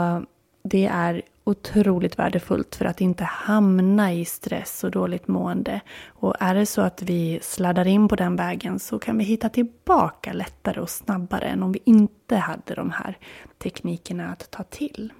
det 0.63 0.85
är 0.85 1.21
otroligt 1.43 2.19
värdefullt 2.19 2.75
för 2.75 2.85
att 2.85 3.01
inte 3.01 3.23
hamna 3.23 4.13
i 4.13 4.25
stress 4.25 4.83
och 4.83 4.91
dåligt 4.91 5.27
mående. 5.27 5.81
Och 6.07 6.35
är 6.39 6.55
det 6.55 6.65
så 6.65 6.81
att 6.81 7.01
vi 7.01 7.39
sladdar 7.41 7.87
in 7.87 8.07
på 8.07 8.15
den 8.15 8.35
vägen 8.35 8.79
så 8.79 8.99
kan 8.99 9.17
vi 9.17 9.23
hitta 9.23 9.49
tillbaka 9.49 10.33
lättare 10.33 10.79
och 10.79 10.89
snabbare 10.89 11.45
än 11.45 11.63
om 11.63 11.71
vi 11.71 11.79
inte 11.83 12.35
hade 12.35 12.75
de 12.75 12.91
här 12.91 13.17
teknikerna 13.57 14.31
att 14.31 14.51
ta 14.51 14.63
till. 14.63 15.13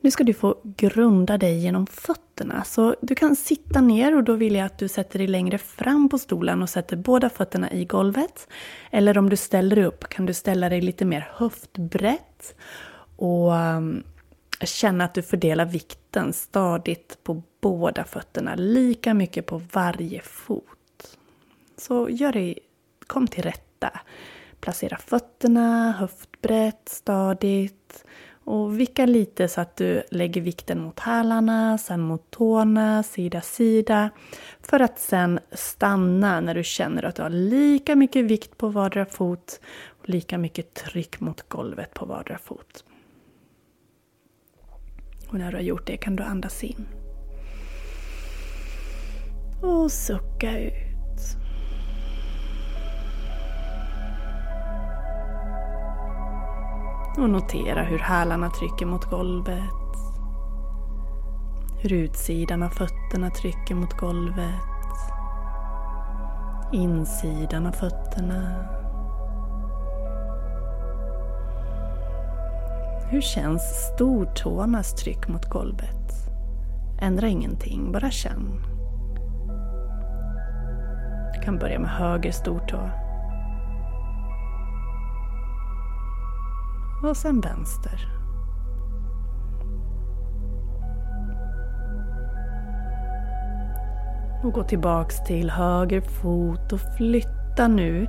Nu 0.00 0.10
ska 0.10 0.24
du 0.24 0.34
få 0.34 0.56
grunda 0.64 1.38
dig 1.38 1.58
genom 1.58 1.86
fötterna. 1.86 2.64
Så 2.64 2.96
du 3.00 3.14
kan 3.14 3.36
sitta 3.36 3.80
ner 3.80 4.16
och 4.16 4.24
då 4.24 4.34
vill 4.34 4.54
jag 4.54 4.66
att 4.66 4.78
du 4.78 4.88
sätter 4.88 5.18
dig 5.18 5.28
längre 5.28 5.58
fram 5.58 6.08
på 6.08 6.18
stolen 6.18 6.62
och 6.62 6.68
sätter 6.68 6.96
båda 6.96 7.30
fötterna 7.30 7.72
i 7.72 7.84
golvet. 7.84 8.48
Eller 8.90 9.18
om 9.18 9.30
du 9.30 9.36
ställer 9.36 9.76
dig 9.76 9.84
upp 9.84 10.08
kan 10.08 10.26
du 10.26 10.34
ställa 10.34 10.68
dig 10.68 10.80
lite 10.80 11.04
mer 11.04 11.30
höftbrett 11.34 12.54
och 13.16 13.52
um, 13.52 14.02
känna 14.60 15.04
att 15.04 15.14
du 15.14 15.22
fördelar 15.22 15.64
vikten 15.64 16.32
stadigt 16.32 17.18
på 17.22 17.42
båda 17.60 18.04
fötterna. 18.04 18.54
Lika 18.54 19.14
mycket 19.14 19.46
på 19.46 19.62
varje 19.72 20.22
fot. 20.22 21.18
Så 21.76 22.08
gör 22.10 22.32
dig, 22.32 22.58
kom 23.06 23.26
till 23.26 23.42
rätta. 23.42 24.00
Placera 24.60 24.98
fötterna 24.98 25.92
höftbrett, 25.92 26.88
stadigt. 26.88 28.04
Och 28.48 28.80
vicka 28.80 29.06
lite 29.06 29.48
så 29.48 29.60
att 29.60 29.76
du 29.76 30.02
lägger 30.10 30.40
vikten 30.40 30.80
mot 30.80 31.00
hälarna, 31.00 31.78
sen 31.78 32.00
mot 32.00 32.30
tårna, 32.30 33.02
sida 33.02 33.40
sida. 33.40 34.10
För 34.60 34.80
att 34.80 34.98
sen 34.98 35.40
stanna 35.52 36.40
när 36.40 36.54
du 36.54 36.64
känner 36.64 37.02
att 37.02 37.16
du 37.16 37.22
har 37.22 37.30
lika 37.30 37.96
mycket 37.96 38.24
vikt 38.24 38.58
på 38.58 38.68
vardera 38.68 39.06
fot 39.06 39.60
och 40.00 40.08
lika 40.08 40.38
mycket 40.38 40.74
tryck 40.74 41.20
mot 41.20 41.48
golvet 41.48 41.94
på 41.94 42.06
vardera 42.06 42.38
fot. 42.38 42.84
Och 45.28 45.34
när 45.34 45.50
du 45.50 45.56
har 45.56 45.64
gjort 45.64 45.86
det 45.86 45.96
kan 45.96 46.16
du 46.16 46.22
andas 46.22 46.64
in. 46.64 46.88
Och 49.62 49.92
sucka 49.92 50.58
ut. 50.58 50.87
Och 57.18 57.30
notera 57.30 57.82
hur 57.82 57.98
hälarna 57.98 58.50
trycker 58.50 58.86
mot 58.86 59.04
golvet. 59.04 59.70
Hur 61.78 61.92
utsidan 61.92 62.62
av 62.62 62.68
fötterna 62.68 63.30
trycker 63.30 63.74
mot 63.74 63.92
golvet. 63.92 64.60
Insidan 66.72 67.66
av 67.66 67.72
fötterna. 67.72 68.64
Hur 73.10 73.20
känns 73.20 73.62
stortårnas 73.62 74.94
tryck 74.94 75.28
mot 75.28 75.50
golvet? 75.50 76.12
Ändra 77.00 77.28
ingenting, 77.28 77.92
bara 77.92 78.10
känn. 78.10 78.64
Du 81.34 81.40
kan 81.42 81.58
börja 81.58 81.78
med 81.78 81.90
höger 81.90 82.32
stortå. 82.32 82.90
Och 87.02 87.16
sen 87.16 87.40
vänster. 87.40 88.08
Och 94.44 94.52
gå 94.52 94.64
tillbaks 94.64 95.24
till 95.24 95.50
höger 95.50 96.00
fot 96.00 96.72
och 96.72 96.80
flytta 96.96 97.68
nu 97.68 98.06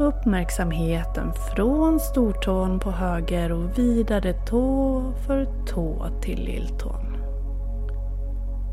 uppmärksamheten 0.00 1.32
från 1.34 2.00
stortån 2.00 2.80
på 2.80 2.90
höger 2.90 3.52
och 3.52 3.78
vidare 3.78 4.32
tå 4.32 5.02
för 5.26 5.46
tå 5.66 6.06
till 6.22 6.44
lilltån. 6.44 7.16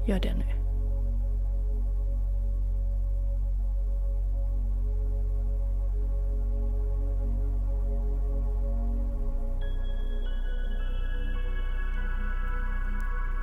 Gör 0.07 0.19
det 0.19 0.33
nu. 0.33 0.60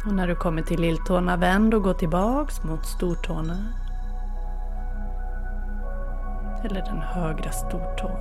Och 0.09 0.15
när 0.15 0.29
du 0.29 0.35
kommer 0.35 0.63
till 0.63 0.81
lilltårna, 0.81 1.37
vänd 1.37 1.75
och 1.75 1.83
gå 1.83 1.95
tillbaks 1.95 2.65
mot 2.65 2.87
stortårna. 2.87 3.57
Eller 6.65 6.83
den 6.83 6.99
högra 6.99 7.51
stortån. 7.51 8.21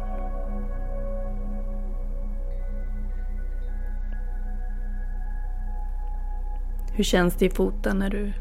Hur 6.94 7.04
känns 7.04 7.36
det 7.36 7.46
i 7.46 7.50
foten 7.50 8.00
när 8.00 8.10
du 8.10 8.34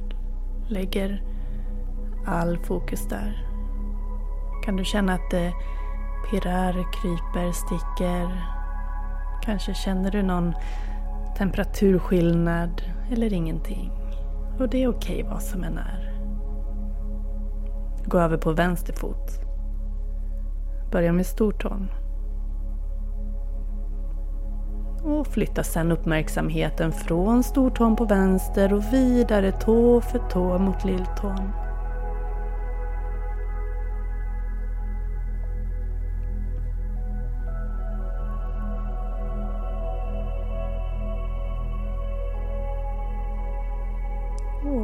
lägger 0.68 1.22
all 2.26 2.58
fokus 2.58 3.08
där? 3.08 3.46
Kan 4.64 4.76
du 4.76 4.84
känna 4.84 5.12
att 5.12 5.30
det 5.30 5.52
pirrar, 6.30 6.72
kryper, 6.72 7.52
sticker? 7.52 8.44
Kanske 9.42 9.74
känner 9.74 10.10
du 10.10 10.22
någon 10.22 10.54
temperaturskillnad 11.38 12.95
eller 13.12 13.32
ingenting. 13.32 13.90
Och 14.58 14.68
det 14.68 14.82
är 14.82 14.88
okej 14.88 15.22
okay 15.22 15.32
vad 15.32 15.42
som 15.42 15.64
än 15.64 15.78
är. 15.78 16.12
Gå 18.04 18.18
över 18.18 18.36
på 18.36 18.52
vänster 18.52 18.92
fot. 18.92 19.40
Börja 20.92 21.12
med 21.12 21.26
stortån. 21.26 21.88
Och 25.04 25.26
flytta 25.26 25.62
sedan 25.62 25.92
uppmärksamheten 25.92 26.92
från 26.92 27.42
stortån 27.42 27.96
på 27.96 28.04
vänster 28.04 28.72
och 28.72 28.92
vidare 28.92 29.52
tå 29.52 30.00
för 30.00 30.18
tå 30.18 30.58
mot 30.58 30.84
lilltån. 30.84 31.65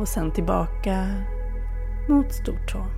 Och 0.03 0.09
sen 0.09 0.31
tillbaka 0.31 1.07
mot 2.09 2.33
stortån. 2.33 2.91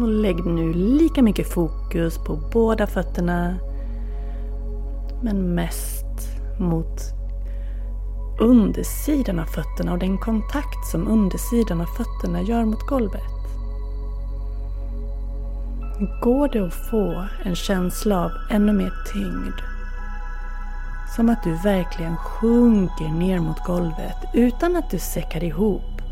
Och 0.00 0.08
lägg 0.08 0.44
nu 0.44 0.72
lika 0.72 1.22
mycket 1.22 1.52
fokus 1.52 2.18
på 2.18 2.36
båda 2.52 2.86
fötterna 2.86 3.58
men 5.22 5.54
mest 5.54 6.06
mot 6.58 7.00
undersidan 8.40 9.38
av 9.38 9.44
fötterna 9.44 9.92
och 9.92 9.98
den 9.98 10.18
kontakt 10.18 10.86
som 10.90 11.08
undersidan 11.08 11.80
av 11.80 11.86
fötterna 11.86 12.42
gör 12.42 12.64
mot 12.64 12.86
golvet. 12.86 13.41
Går 16.20 16.48
det 16.48 16.58
att 16.58 16.74
få 16.74 17.24
en 17.44 17.54
känsla 17.54 18.24
av 18.24 18.30
ännu 18.50 18.72
mer 18.72 18.92
tyngd? 19.12 19.60
Som 21.16 21.28
att 21.28 21.42
du 21.42 21.54
verkligen 21.64 22.16
sjunker 22.16 23.08
ner 23.08 23.40
mot 23.40 23.64
golvet 23.66 24.16
utan 24.34 24.76
att 24.76 24.90
du 24.90 24.98
säckar 24.98 25.44
ihop. 25.44 26.02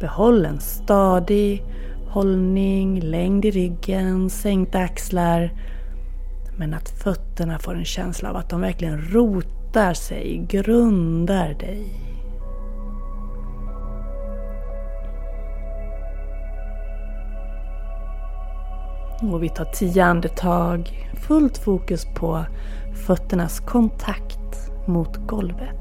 Behåll 0.00 0.46
en 0.46 0.60
stadig 0.60 1.64
hållning, 2.08 3.00
längd 3.00 3.44
i 3.44 3.50
ryggen, 3.50 4.30
sänkta 4.30 4.78
axlar. 4.78 5.52
Men 6.58 6.74
att 6.74 6.88
fötterna 6.88 7.58
får 7.58 7.74
en 7.74 7.84
känsla 7.84 8.30
av 8.30 8.36
att 8.36 8.50
de 8.50 8.60
verkligen 8.60 9.00
rotar 9.00 9.94
sig, 9.94 10.46
grundar 10.48 11.54
dig. 11.54 12.09
Och 19.20 19.42
vi 19.42 19.48
tar 19.48 19.64
tio 19.64 20.04
andetag, 20.04 21.08
fullt 21.26 21.58
fokus 21.58 22.06
på 22.14 22.44
fötternas 23.06 23.60
kontakt 23.60 24.70
mot 24.86 25.16
golvet. 25.16 25.79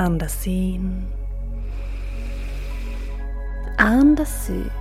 Andas 0.00 0.46
in. 0.46 1.04
Andas 3.78 4.50
ut. 4.50 4.72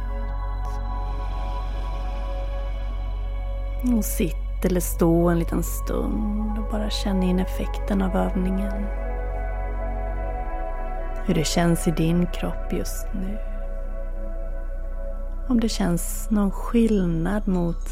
Och 3.97 4.05
sitt 4.05 4.65
eller 4.65 4.79
stå 4.79 5.29
en 5.29 5.39
liten 5.39 5.63
stund 5.63 6.59
och 6.59 6.71
bara 6.71 6.89
känn 6.89 7.23
in 7.23 7.39
effekten 7.39 8.01
av 8.01 8.15
övningen. 8.15 8.85
Hur 11.25 11.33
det 11.33 11.47
känns 11.47 11.87
i 11.87 11.91
din 11.91 12.27
kropp 12.27 12.73
just 12.73 13.07
nu. 13.13 13.37
Om 15.49 15.59
det 15.59 15.69
känns 15.69 16.27
någon 16.31 16.51
skillnad 16.51 17.47
mot 17.47 17.85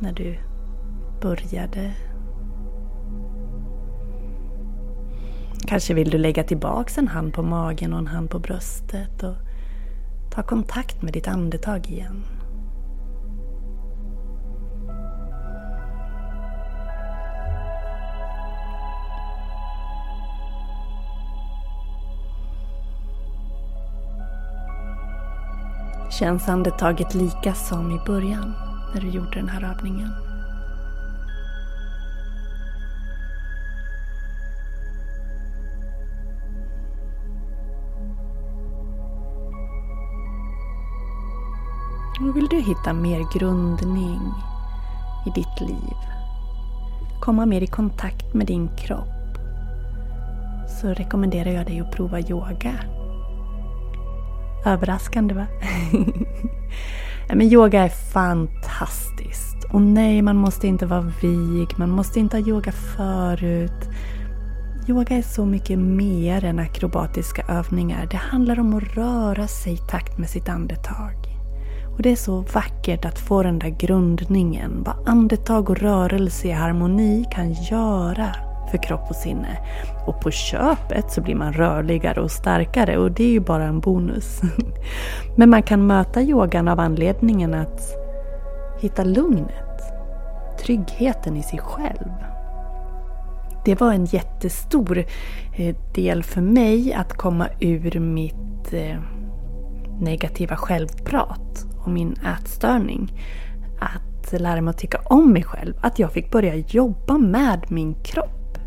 när 0.00 0.12
du 0.12 0.38
började 1.20 1.94
Kanske 5.68 5.94
vill 5.94 6.10
du 6.10 6.18
lägga 6.18 6.44
tillbaks 6.44 6.98
en 6.98 7.08
hand 7.08 7.34
på 7.34 7.42
magen 7.42 7.92
och 7.92 7.98
en 7.98 8.06
hand 8.06 8.30
på 8.30 8.38
bröstet 8.38 9.22
och 9.22 9.34
ta 10.30 10.42
kontakt 10.42 11.02
med 11.02 11.12
ditt 11.12 11.28
andetag 11.28 11.86
igen. 11.86 12.24
Känns 26.10 26.48
andetaget 26.48 27.14
lika 27.14 27.54
som 27.54 27.90
i 27.90 28.00
början 28.06 28.54
när 28.94 29.00
du 29.00 29.08
gjorde 29.08 29.34
den 29.34 29.48
här 29.48 29.74
övningen? 29.74 30.27
Hitta 42.68 42.92
mer 42.92 43.38
grundning 43.38 44.34
i 45.26 45.30
ditt 45.34 45.68
liv, 45.68 45.96
komma 47.20 47.46
mer 47.46 47.60
i 47.60 47.66
kontakt 47.66 48.34
med 48.34 48.46
din 48.46 48.68
kropp, 48.76 49.38
så 50.80 50.88
rekommenderar 50.88 51.50
jag 51.50 51.66
dig 51.66 51.80
att 51.80 51.92
prova 51.92 52.20
yoga. 52.20 52.74
Överraskande 54.66 55.34
va? 55.34 55.46
Men 57.28 57.42
yoga 57.42 57.84
är 57.84 57.88
fantastiskt. 57.88 59.64
Och 59.72 59.82
nej, 59.82 60.22
man 60.22 60.36
måste 60.36 60.66
inte 60.66 60.86
vara 60.86 61.12
vig, 61.22 61.68
man 61.76 61.90
måste 61.90 62.20
inte 62.20 62.36
ha 62.36 62.46
yoga 62.46 62.72
förut. 62.72 63.88
Yoga 64.88 65.16
är 65.16 65.22
så 65.22 65.44
mycket 65.44 65.78
mer 65.78 66.44
än 66.44 66.58
akrobatiska 66.58 67.42
övningar. 67.48 68.08
Det 68.10 68.16
handlar 68.16 68.60
om 68.60 68.74
att 68.74 68.96
röra 68.96 69.46
sig 69.46 69.72
i 69.72 69.76
takt 69.76 70.18
med 70.18 70.30
sitt 70.30 70.48
andetag. 70.48 71.27
Och 71.98 72.04
det 72.04 72.12
är 72.12 72.16
så 72.16 72.40
vackert 72.40 73.04
att 73.04 73.18
få 73.18 73.42
den 73.42 73.58
där 73.58 73.68
grundningen. 73.68 74.82
Vad 74.86 75.08
andetag 75.08 75.70
och 75.70 75.78
rörelse 75.78 76.48
i 76.48 76.50
harmoni 76.50 77.24
kan 77.30 77.52
göra 77.52 78.34
för 78.70 78.82
kropp 78.82 79.10
och 79.10 79.16
sinne. 79.16 79.58
Och 80.06 80.20
på 80.20 80.30
köpet 80.30 81.12
så 81.12 81.20
blir 81.20 81.34
man 81.34 81.52
rörligare 81.52 82.20
och 82.20 82.30
starkare 82.30 82.98
och 82.98 83.12
det 83.12 83.24
är 83.24 83.30
ju 83.30 83.40
bara 83.40 83.64
en 83.64 83.80
bonus. 83.80 84.40
Men 85.36 85.50
man 85.50 85.62
kan 85.62 85.86
möta 85.86 86.22
yogan 86.22 86.68
av 86.68 86.80
anledningen 86.80 87.54
att 87.54 87.80
hitta 88.80 89.04
lugnet, 89.04 89.82
tryggheten 90.60 91.36
i 91.36 91.42
sig 91.42 91.58
själv. 91.58 92.12
Det 93.64 93.80
var 93.80 93.92
en 93.92 94.04
jättestor 94.04 95.04
eh, 95.56 95.76
del 95.94 96.22
för 96.22 96.40
mig 96.40 96.92
att 96.92 97.12
komma 97.12 97.48
ur 97.60 98.00
mitt 98.00 98.72
eh, 98.72 98.98
negativa 100.00 100.56
självprat 100.56 101.67
och 101.88 101.94
min 101.94 102.12
ätstörning. 102.12 103.12
Att 103.80 104.40
lära 104.40 104.60
mig 104.60 104.70
att 104.70 104.78
tycka 104.78 105.00
om 105.04 105.32
mig 105.32 105.42
själv. 105.42 105.74
Att 105.82 105.98
jag 105.98 106.12
fick 106.12 106.30
börja 106.30 106.54
jobba 106.56 107.18
med 107.18 107.66
min 107.68 107.94
kropp. 108.04 108.58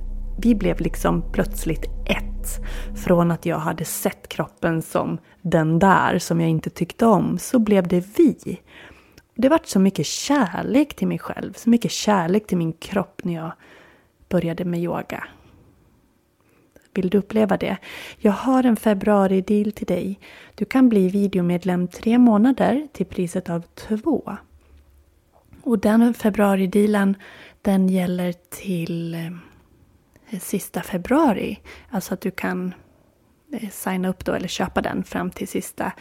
Vi 0.41 0.55
blev 0.55 0.79
liksom 0.79 1.31
plötsligt 1.31 1.85
ett. 2.05 2.65
Från 2.95 3.31
att 3.31 3.45
jag 3.45 3.57
hade 3.57 3.85
sett 3.85 4.29
kroppen 4.29 4.81
som 4.81 5.17
den 5.41 5.79
där 5.79 6.19
som 6.19 6.41
jag 6.41 6.49
inte 6.49 6.69
tyckte 6.69 7.05
om, 7.05 7.37
så 7.37 7.59
blev 7.59 7.87
det 7.87 8.05
vi. 8.17 8.59
Det 9.35 9.49
vart 9.49 9.67
så 9.67 9.79
mycket 9.79 10.05
kärlek 10.05 10.95
till 10.95 11.07
mig 11.07 11.19
själv, 11.19 11.53
så 11.53 11.69
mycket 11.69 11.91
kärlek 11.91 12.47
till 12.47 12.57
min 12.57 12.73
kropp 12.73 13.21
när 13.23 13.33
jag 13.33 13.51
började 14.29 14.65
med 14.65 14.79
yoga. 14.79 15.23
Vill 16.93 17.09
du 17.09 17.17
uppleva 17.17 17.57
det? 17.57 17.77
Jag 18.17 18.31
har 18.31 18.63
en 18.63 18.75
februari-deal 18.75 19.71
till 19.71 19.87
dig. 19.87 20.19
Du 20.55 20.65
kan 20.65 20.89
bli 20.89 21.09
videomedlem 21.09 21.87
tre 21.87 22.17
månader 22.17 22.87
till 22.93 23.05
priset 23.05 23.49
av 23.49 23.61
två. 23.61 24.37
Och 25.63 25.79
den 25.79 26.13
februari-dealen 26.13 27.15
den 27.61 27.89
gäller 27.89 28.33
till 28.49 29.13
eh, 29.13 30.39
sista 30.39 30.81
februari. 30.81 31.59
Alltså 31.89 32.13
att 32.13 32.21
du 32.21 32.31
kan 32.31 32.73
eh, 33.53 33.69
signa 33.69 34.09
upp 34.09 34.25
då 34.25 34.33
eller 34.33 34.47
köpa 34.47 34.81
den 34.81 35.03
fram 35.03 35.31
till 35.31 35.47
sista 35.47 35.91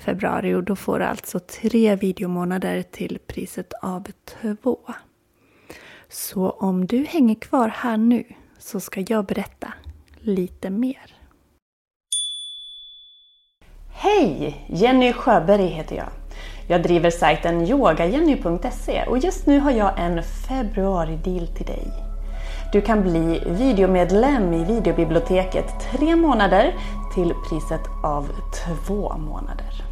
februari 0.00 0.54
och 0.54 0.64
då 0.64 0.76
får 0.76 0.98
du 0.98 1.04
alltså 1.04 1.38
tre 1.38 1.96
videomånader 1.96 2.82
till 2.82 3.18
priset 3.26 3.72
av 3.82 4.06
två. 4.24 4.78
Så 6.08 6.50
om 6.50 6.86
du 6.86 7.04
hänger 7.04 7.34
kvar 7.34 7.68
här 7.68 7.96
nu 7.96 8.24
så 8.58 8.80
ska 8.80 9.04
jag 9.08 9.26
berätta 9.26 9.72
lite 10.22 10.70
mer. 10.70 11.16
Hej! 13.90 14.64
Jenny 14.66 15.12
Sjöberg 15.12 15.66
heter 15.66 15.96
jag. 15.96 16.08
Jag 16.66 16.82
driver 16.82 17.10
sajten 17.10 17.62
yogajenny.se 17.66 19.04
och 19.06 19.18
just 19.18 19.46
nu 19.46 19.60
har 19.60 19.70
jag 19.70 19.98
en 19.98 20.22
februari-deal 20.22 21.46
till 21.46 21.66
dig. 21.66 21.92
Du 22.72 22.80
kan 22.80 23.02
bli 23.02 23.42
videomedlem 23.46 24.52
i 24.52 24.64
videobiblioteket 24.64 25.80
tre 25.80 26.16
månader 26.16 26.74
till 27.14 27.34
priset 27.48 27.82
av 28.04 28.28
två 28.64 29.16
månader. 29.18 29.84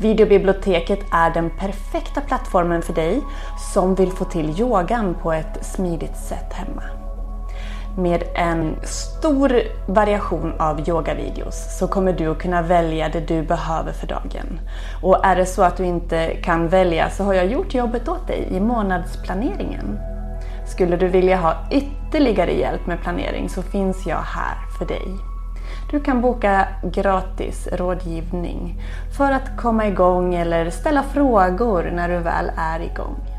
Videobiblioteket 0.00 1.00
är 1.12 1.30
den 1.30 1.50
perfekta 1.50 2.20
plattformen 2.20 2.82
för 2.82 2.92
dig 2.92 3.22
som 3.74 3.94
vill 3.94 4.12
få 4.12 4.24
till 4.24 4.60
yogan 4.60 5.16
på 5.22 5.32
ett 5.32 5.66
smidigt 5.66 6.16
sätt 6.16 6.52
hemma. 6.52 7.01
Med 7.96 8.22
en 8.34 8.76
stor 8.82 9.52
variation 9.86 10.52
av 10.58 10.88
yogavideos 10.88 11.78
så 11.78 11.88
kommer 11.88 12.12
du 12.12 12.26
att 12.26 12.38
kunna 12.38 12.62
välja 12.62 13.08
det 13.08 13.20
du 13.20 13.42
behöver 13.42 13.92
för 13.92 14.06
dagen. 14.06 14.60
Och 15.02 15.24
är 15.24 15.36
det 15.36 15.46
så 15.46 15.62
att 15.62 15.76
du 15.76 15.84
inte 15.84 16.26
kan 16.26 16.68
välja 16.68 17.10
så 17.10 17.24
har 17.24 17.34
jag 17.34 17.46
gjort 17.46 17.74
jobbet 17.74 18.08
åt 18.08 18.26
dig 18.26 18.48
i 18.50 18.60
månadsplaneringen. 18.60 19.98
Skulle 20.66 20.96
du 20.96 21.08
vilja 21.08 21.36
ha 21.36 21.54
ytterligare 21.70 22.52
hjälp 22.52 22.86
med 22.86 23.02
planering 23.02 23.48
så 23.48 23.62
finns 23.62 24.06
jag 24.06 24.16
här 24.16 24.56
för 24.78 24.86
dig. 24.86 25.08
Du 25.90 26.00
kan 26.00 26.20
boka 26.20 26.68
gratis 26.84 27.68
rådgivning 27.72 28.82
för 29.16 29.32
att 29.32 29.56
komma 29.56 29.86
igång 29.86 30.34
eller 30.34 30.70
ställa 30.70 31.02
frågor 31.02 31.90
när 31.94 32.08
du 32.08 32.18
väl 32.18 32.50
är 32.56 32.80
igång. 32.80 33.31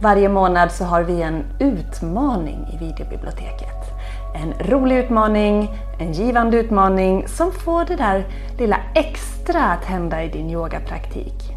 Varje 0.00 0.28
månad 0.28 0.72
så 0.72 0.84
har 0.84 1.02
vi 1.02 1.22
en 1.22 1.44
utmaning 1.58 2.68
i 2.72 2.76
videobiblioteket. 2.84 3.90
En 4.34 4.68
rolig 4.68 4.98
utmaning, 4.98 5.70
en 5.98 6.12
givande 6.12 6.56
utmaning 6.56 7.28
som 7.28 7.52
får 7.52 7.84
det 7.84 7.96
där 7.96 8.24
lilla 8.58 8.76
extra 8.94 9.64
att 9.64 9.84
hända 9.84 10.22
i 10.22 10.28
din 10.28 10.50
yogapraktik. 10.50 11.54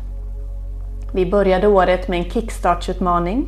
Vi 1.13 1.31
började 1.31 1.67
året 1.67 2.07
med 2.07 2.19
en 2.19 2.29
kickstartsutmaning. 2.29 3.47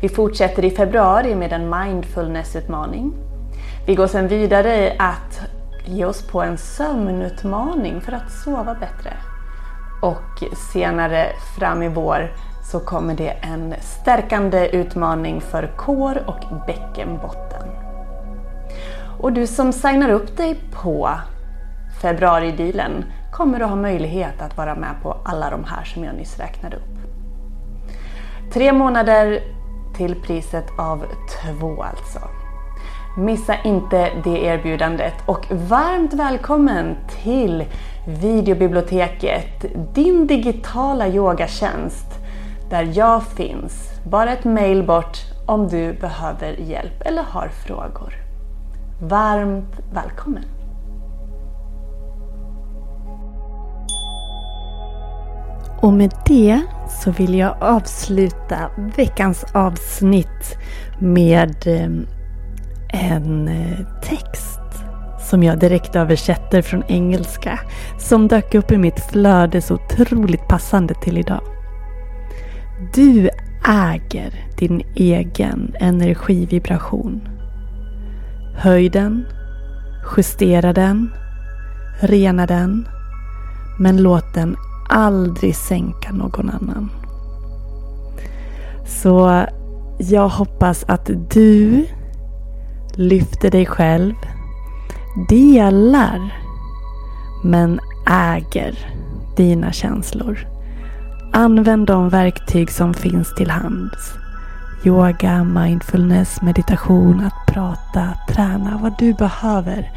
Vi 0.00 0.08
fortsätter 0.08 0.64
i 0.64 0.70
februari 0.70 1.34
med 1.34 1.52
en 1.52 1.70
mindfulnessutmaning. 1.70 3.12
Vi 3.86 3.94
går 3.94 4.06
sedan 4.06 4.28
vidare 4.28 4.76
i 4.76 4.96
att 4.98 5.40
ge 5.84 6.04
oss 6.04 6.22
på 6.22 6.42
en 6.42 6.58
sömnutmaning 6.58 8.00
för 8.00 8.12
att 8.12 8.32
sova 8.32 8.74
bättre. 8.74 9.12
Och 10.02 10.56
senare 10.72 11.26
fram 11.58 11.82
i 11.82 11.88
vår 11.88 12.30
så 12.62 12.80
kommer 12.80 13.14
det 13.14 13.30
en 13.30 13.74
stärkande 13.80 14.68
utmaning 14.68 15.40
för 15.40 15.72
kår 15.76 16.22
och 16.26 16.66
bäckenbotten. 16.66 17.68
Och 19.20 19.32
du 19.32 19.46
som 19.46 19.72
signar 19.72 20.08
upp 20.08 20.36
dig 20.36 20.60
på 20.72 21.10
februaridealen 22.02 23.04
kommer 23.32 23.60
att 23.60 23.68
ha 23.68 23.76
möjlighet 23.76 24.42
att 24.42 24.56
vara 24.56 24.74
med 24.74 24.94
på 25.02 25.16
alla 25.24 25.50
de 25.50 25.64
här 25.64 25.84
som 25.84 26.04
jag 26.04 26.14
nyss 26.14 26.38
räknade 26.38 26.76
upp. 26.76 26.82
Tre 28.52 28.72
månader 28.72 29.42
till 29.96 30.14
priset 30.14 30.66
av 30.78 31.04
två 31.42 31.82
alltså. 31.82 32.18
Missa 33.16 33.54
inte 33.64 34.10
det 34.24 34.44
erbjudandet 34.44 35.14
och 35.26 35.46
varmt 35.50 36.14
välkommen 36.14 36.96
till 37.22 37.64
videobiblioteket, 38.06 39.64
din 39.94 40.26
digitala 40.26 41.08
yogatjänst 41.08 42.21
där 42.72 42.92
jag 42.94 43.22
finns. 43.22 43.90
Bara 44.04 44.32
ett 44.32 44.44
mail 44.44 44.86
bort 44.86 45.18
om 45.46 45.68
du 45.68 45.92
behöver 45.92 46.52
hjälp 46.52 47.02
eller 47.04 47.22
har 47.22 47.48
frågor. 47.48 48.14
Varmt 49.00 49.80
välkommen! 49.92 50.44
Och 55.80 55.92
med 55.92 56.14
det 56.26 56.60
så 57.02 57.10
vill 57.10 57.34
jag 57.34 57.56
avsluta 57.60 58.70
veckans 58.96 59.44
avsnitt 59.54 60.58
med 60.98 61.66
eh, 61.66 61.90
en 63.10 63.48
eh, 63.48 63.78
text 64.02 64.60
som 65.30 65.42
jag 65.42 65.58
direkt 65.58 65.96
översätter 65.96 66.62
från 66.62 66.82
engelska 66.88 67.58
som 67.98 68.28
dök 68.28 68.54
upp 68.54 68.72
i 68.72 68.78
mitt 68.78 69.00
flöde 69.00 69.62
så 69.62 69.74
otroligt 69.74 70.48
passande 70.48 70.94
till 70.94 71.18
idag. 71.18 71.51
Du 72.90 73.30
äger 73.68 74.34
din 74.58 74.82
egen 74.94 75.74
energivibration. 75.80 77.20
Höj 78.54 78.88
den, 78.88 79.24
justera 80.16 80.72
den, 80.72 81.10
rena 82.00 82.46
den, 82.46 82.88
men 83.78 83.96
låt 83.96 84.34
den 84.34 84.56
aldrig 84.88 85.56
sänka 85.56 86.12
någon 86.12 86.50
annan. 86.50 86.90
Så 88.86 89.46
jag 89.98 90.28
hoppas 90.28 90.84
att 90.88 91.10
du 91.30 91.86
lyfter 92.94 93.50
dig 93.50 93.66
själv, 93.66 94.14
delar, 95.28 96.34
men 97.44 97.80
äger 98.06 98.78
dina 99.36 99.72
känslor. 99.72 100.51
Använd 101.34 101.86
de 101.86 102.08
verktyg 102.08 102.70
som 102.70 102.94
finns 102.94 103.34
till 103.34 103.50
hands. 103.50 104.14
Yoga, 104.84 105.44
mindfulness, 105.44 106.42
meditation, 106.42 107.20
att 107.20 107.54
prata, 107.54 108.14
träna 108.28 108.78
vad 108.82 108.98
du 108.98 109.14
behöver 109.14 109.90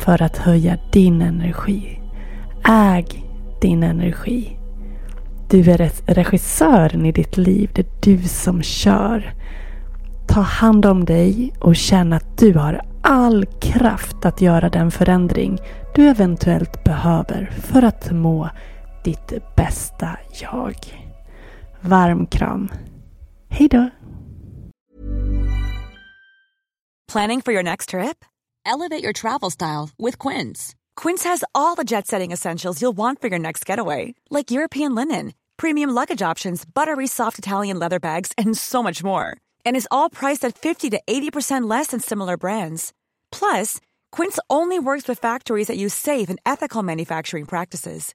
för 0.00 0.22
att 0.22 0.36
höja 0.36 0.78
din 0.92 1.22
energi. 1.22 2.00
Äg 2.68 3.06
din 3.60 3.82
energi. 3.82 4.58
Du 5.50 5.70
är 5.70 5.90
regissören 6.14 7.06
i 7.06 7.12
ditt 7.12 7.36
liv. 7.36 7.70
Det 7.74 7.82
är 7.82 8.16
du 8.16 8.22
som 8.22 8.62
kör. 8.62 9.34
Ta 10.28 10.40
hand 10.40 10.86
om 10.86 11.04
dig 11.04 11.52
och 11.60 11.76
känn 11.76 12.12
att 12.12 12.38
du 12.38 12.54
har 12.54 12.82
all 13.02 13.46
kraft 13.60 14.24
att 14.24 14.40
göra 14.40 14.68
den 14.68 14.90
förändring 14.90 15.58
du 15.94 16.08
eventuellt 16.08 16.84
behöver 16.84 17.50
för 17.52 17.82
att 17.82 18.10
må 18.10 18.48
ditt 19.04 19.56
bästa 19.56 20.18
jag. 20.30 20.76
Varm 21.80 22.26
kram. 22.26 22.70
Hej 23.48 23.68
då! 23.68 23.90
Planning 27.12 27.42
for 27.42 27.52
your 27.52 27.62
next 27.62 27.88
trip? 27.88 28.24
Elevate 28.64 29.02
your 29.02 29.12
travel 29.12 29.50
style 29.50 29.90
with 29.98 30.18
Quince. 30.18 30.74
Quince 30.96 31.24
has 31.24 31.44
all 31.54 31.74
the 31.74 31.84
jet-setting 31.84 32.32
essentials 32.32 32.80
you'll 32.80 32.96
want 32.96 33.20
for 33.20 33.28
your 33.28 33.38
next 33.38 33.66
getaway, 33.66 34.14
like 34.30 34.50
European 34.50 34.94
linen, 34.94 35.32
premium 35.56 35.90
luggage 35.90 36.22
options, 36.22 36.64
buttery 36.64 37.06
soft 37.06 37.38
Italian 37.38 37.78
leather 37.78 38.00
bags, 38.00 38.32
and 38.38 38.56
so 38.56 38.82
much 38.82 39.04
more. 39.04 39.36
And 39.66 39.76
is 39.76 39.88
all 39.90 40.08
priced 40.10 40.44
at 40.44 40.56
50 40.56 40.90
to 40.90 41.00
80% 41.06 41.68
less 41.68 41.88
than 41.88 42.00
similar 42.00 42.36
brands. 42.36 42.92
Plus, 43.30 43.78
Quince 44.12 44.38
only 44.48 44.78
works 44.78 45.08
with 45.08 45.18
factories 45.18 45.66
that 45.66 45.76
use 45.76 45.94
safe 45.94 46.30
and 46.30 46.38
ethical 46.46 46.82
manufacturing 46.82 47.46
practices. 47.46 48.14